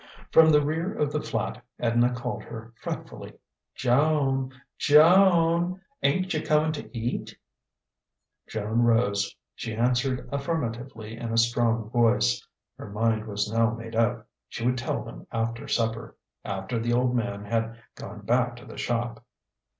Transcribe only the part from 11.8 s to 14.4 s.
voice. Her mind was now made up: